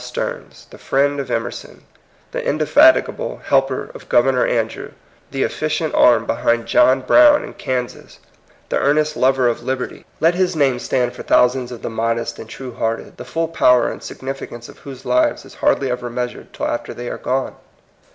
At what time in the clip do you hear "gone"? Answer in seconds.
17.19-17.53